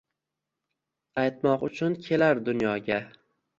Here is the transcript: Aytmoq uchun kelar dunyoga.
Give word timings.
Aytmoq 1.25 1.67
uchun 1.69 1.99
kelar 2.09 2.43
dunyoga. 2.51 3.01